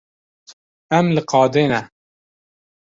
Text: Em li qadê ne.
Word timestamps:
Em 0.97 1.05
li 1.15 1.21
qadê 1.29 1.65
ne. 1.71 1.81